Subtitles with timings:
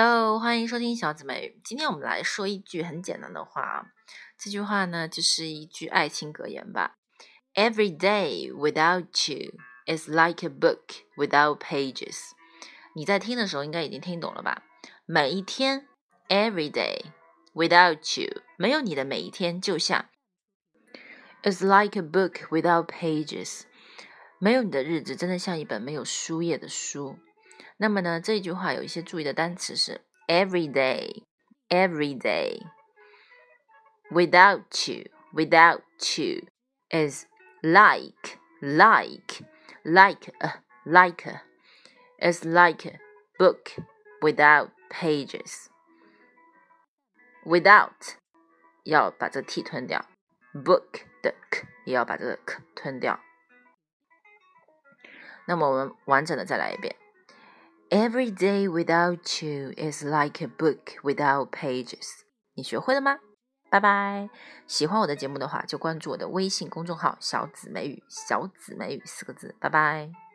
[0.00, 1.58] Hello，欢迎收听小姊妹。
[1.64, 3.86] 今天我们来说一句很简单的话啊，
[4.38, 6.98] 这句话呢就是一句爱情格言吧。
[7.52, 9.54] Every day without you
[9.92, 12.30] is like a book without pages。
[12.94, 14.62] 你在听的时候应该已经听懂了吧？
[15.04, 15.88] 每一天
[16.28, 17.06] ，every day
[17.52, 20.06] without you，没有你的每一天就像
[21.42, 23.62] is like a book without pages，
[24.38, 27.18] 没有你的日子真的像一本没有书页的书。
[27.77, 31.23] 那么呢，这一句话有一些注意的单词是 every day,
[31.69, 32.61] every day.
[34.11, 35.81] Without you, without
[36.17, 36.47] you
[36.89, 37.25] is
[37.61, 39.43] like, like,
[39.83, 41.41] like a, like a,
[42.19, 42.99] is like a
[43.39, 43.83] book
[44.21, 45.67] without pages.
[47.43, 48.15] Without
[48.83, 50.05] 要把这个 t 吞掉，
[50.53, 53.19] book 的 k 也要把这个 k 吞掉。
[55.45, 56.95] 那么我们完整的再来一遍。
[57.90, 62.20] Every day without you is like a book without pages。
[62.54, 63.18] 你学会了吗？
[63.70, 64.28] 拜拜！
[64.66, 69.54] 喜欢我的节目的话，就关注我的微信公众号“小紫美语”，小紫美语四个字。
[69.58, 70.27] 拜拜。